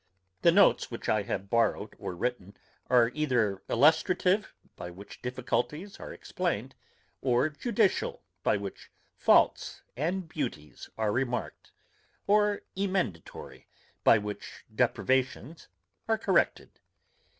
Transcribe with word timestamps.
The 0.41 0.51
notes 0.51 0.89
which 0.89 1.07
I 1.09 1.21
have 1.21 1.47
borrowed 1.51 1.93
or 1.99 2.15
written 2.15 2.57
are 2.89 3.11
either 3.13 3.61
illustrative, 3.69 4.51
by 4.75 4.89
which 4.89 5.21
difficulties 5.21 5.99
are 5.99 6.11
explained; 6.11 6.73
or 7.21 7.49
judicial 7.49 8.23
by 8.41 8.57
which 8.57 8.89
faults 9.15 9.83
and 9.95 10.27
beauties 10.27 10.89
are 10.97 11.11
remarked; 11.11 11.71
or 12.25 12.63
emendatory, 12.75 13.67
by 14.03 14.17
which 14.17 14.65
depravations 14.73 15.67
are 16.07 16.17
corrected. 16.17 16.79